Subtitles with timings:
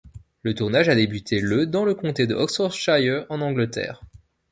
[0.41, 4.01] Le tournage a débuté le dans le comté de Oxfordshire, en Angleterre.